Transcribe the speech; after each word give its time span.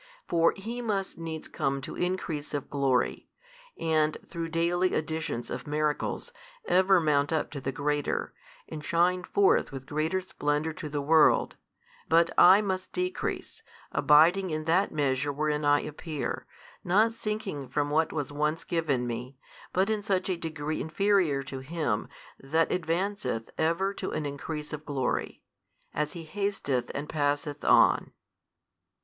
For 0.27 0.55
He 0.57 0.81
must 0.81 1.19
needs 1.19 1.47
come 1.47 1.79
to 1.81 1.95
increase 1.95 2.55
of 2.55 2.71
glory, 2.71 3.27
and, 3.77 4.17
through 4.25 4.49
daily 4.49 4.95
additions 4.95 5.51
of 5.51 5.67
miracles, 5.67 6.31
ever 6.65 6.99
mount 6.99 7.31
up 7.31 7.51
to 7.51 7.61
the 7.61 7.71
greater, 7.71 8.33
and 8.67 8.83
shine 8.83 9.21
forth 9.23 9.71
with 9.71 9.85
greater 9.85 10.19
splendour 10.19 10.73
to 10.73 10.89
the 10.89 11.03
world: 11.03 11.55
but 12.09 12.31
I 12.35 12.61
must 12.63 12.93
decrease, 12.93 13.61
abiding 13.91 14.49
in 14.49 14.63
that 14.63 14.91
measure 14.91 15.31
wherein 15.31 15.63
I 15.63 15.81
appear, 15.81 16.47
not 16.83 17.13
sinking 17.13 17.69
from 17.69 17.91
what 17.91 18.11
was 18.11 18.31
once 18.31 18.63
given 18.63 19.05
me, 19.05 19.37
but 19.71 19.91
in 19.91 20.01
such 20.01 20.29
a 20.29 20.35
degree 20.35 20.81
inferior 20.81 21.43
to 21.43 21.59
Him 21.59 22.07
That 22.39 22.71
advanceth 22.71 23.49
ever 23.55 23.93
to 23.93 24.09
an 24.13 24.25
increase 24.25 24.73
of 24.73 24.83
glory, 24.83 25.43
as 25.93 26.13
He 26.13 26.23
hasteth 26.23 26.89
and 26.95 27.07
passeth 27.07 27.63
on. 27.63 28.13